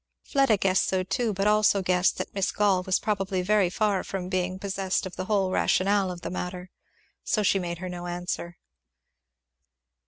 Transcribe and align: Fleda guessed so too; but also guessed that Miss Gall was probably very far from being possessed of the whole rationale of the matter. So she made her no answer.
Fleda 0.23 0.57
guessed 0.57 0.87
so 0.87 1.03
too; 1.03 1.31
but 1.31 1.45
also 1.45 1.83
guessed 1.83 2.17
that 2.17 2.33
Miss 2.33 2.51
Gall 2.51 2.81
was 2.81 2.97
probably 2.97 3.43
very 3.43 3.69
far 3.69 4.03
from 4.03 4.29
being 4.29 4.57
possessed 4.57 5.05
of 5.05 5.15
the 5.15 5.25
whole 5.25 5.51
rationale 5.51 6.09
of 6.09 6.21
the 6.21 6.31
matter. 6.31 6.71
So 7.23 7.43
she 7.43 7.59
made 7.59 7.77
her 7.77 7.87
no 7.89 8.07
answer. 8.07 8.57